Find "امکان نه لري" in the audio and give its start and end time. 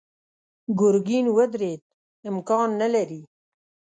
2.29-3.21